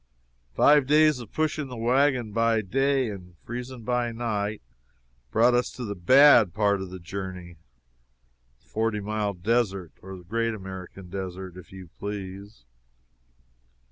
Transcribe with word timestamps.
Five 0.55 0.87
days 0.87 1.19
of 1.19 1.31
pushing 1.31 1.67
the 1.67 1.77
wagon 1.77 2.31
by 2.31 2.61
day 2.61 3.11
and 3.11 3.35
freezing 3.43 3.83
by 3.83 4.11
night 4.11 4.63
brought 5.29 5.53
us 5.53 5.69
to 5.73 5.85
the 5.85 5.93
bad 5.93 6.55
part 6.55 6.81
of 6.81 6.89
the 6.89 6.97
journey 6.97 7.57
the 8.63 8.67
Forty 8.67 8.99
Mile 8.99 9.35
Desert, 9.35 9.91
or 10.01 10.17
the 10.17 10.23
Great 10.23 10.55
American 10.55 11.11
Desert, 11.11 11.55
if 11.55 11.71
you 11.71 11.91
please. 11.99 12.63